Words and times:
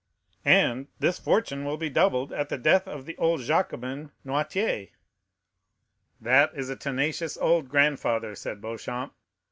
"And 0.49 0.87
this 0.97 1.19
fortune 1.19 1.63
will 1.63 1.77
be 1.77 1.87
doubled 1.87 2.33
at 2.33 2.49
the 2.49 2.57
death 2.57 2.87
of 2.87 3.05
the 3.05 3.15
old 3.19 3.41
Jacobin, 3.41 4.09
Noirtier." 4.25 4.89
"That 6.19 6.49
is 6.55 6.71
a 6.71 6.75
tenacious 6.75 7.37
old 7.37 7.69
grandfather," 7.69 8.33
said 8.33 8.61
Beauchamp. 8.61 9.13